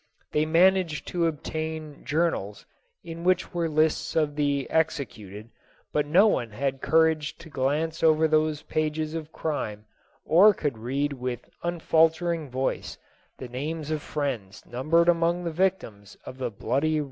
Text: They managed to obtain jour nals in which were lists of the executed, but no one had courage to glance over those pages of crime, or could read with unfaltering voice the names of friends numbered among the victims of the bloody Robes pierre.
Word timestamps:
They 0.31 0.47
managed 0.47 1.07
to 1.09 1.27
obtain 1.27 2.03
jour 2.03 2.31
nals 2.31 2.65
in 3.03 3.23
which 3.23 3.53
were 3.53 3.69
lists 3.69 4.15
of 4.15 4.35
the 4.35 4.65
executed, 4.71 5.51
but 5.93 6.07
no 6.07 6.25
one 6.25 6.49
had 6.49 6.81
courage 6.81 7.37
to 7.37 7.51
glance 7.51 8.01
over 8.01 8.27
those 8.27 8.63
pages 8.63 9.13
of 9.13 9.31
crime, 9.31 9.85
or 10.25 10.55
could 10.55 10.79
read 10.79 11.13
with 11.13 11.51
unfaltering 11.61 12.49
voice 12.49 12.97
the 13.37 13.47
names 13.47 13.91
of 13.91 14.01
friends 14.01 14.65
numbered 14.65 15.07
among 15.07 15.43
the 15.43 15.51
victims 15.51 16.17
of 16.25 16.39
the 16.39 16.49
bloody 16.49 16.95
Robes 16.95 16.95
pierre. 16.95 16.99